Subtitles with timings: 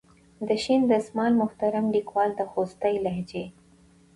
[0.47, 3.45] د شین دسمال محترم لیکوال د خوستي لهجې.